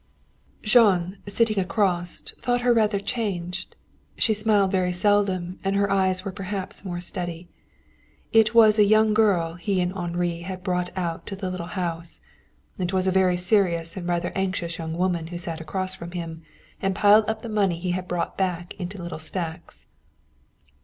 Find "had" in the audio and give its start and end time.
10.41-10.63, 17.91-18.07